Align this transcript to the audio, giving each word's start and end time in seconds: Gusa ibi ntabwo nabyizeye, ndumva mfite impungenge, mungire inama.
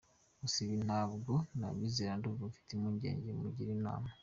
Gusa 0.41 0.57
ibi 0.65 0.77
ntabwo 0.87 1.33
nabyizeye, 1.57 2.11
ndumva 2.17 2.43
mfite 2.51 2.69
impungenge, 2.73 3.27
mungire 3.37 3.71
inama. 3.79 4.09